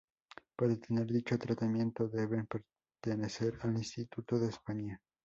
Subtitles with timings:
[0.55, 4.99] Para tener dicho tratamiento deben pertenecer al Instituto de España.